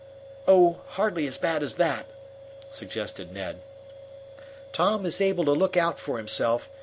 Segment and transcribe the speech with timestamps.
[0.47, 2.07] "Oh, hardly as bad as that,"
[2.71, 3.61] suggested Ned.
[4.73, 6.71] "Tom is able to look out for himself.